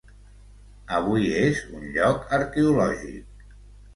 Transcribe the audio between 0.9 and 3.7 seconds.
Avui és un lloc arqueològic.